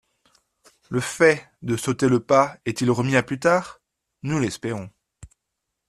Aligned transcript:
Le 0.89 0.99
fait 0.99 1.47
de 1.61 1.77
sauter 1.77 2.09
le 2.09 2.19
pas 2.19 2.57
est-il 2.65 2.89
remis 2.89 3.15
à 3.15 3.21
plus 3.21 3.39
tard? 3.39 3.81
Nous 4.23 4.39
l’espérons. 4.39 4.89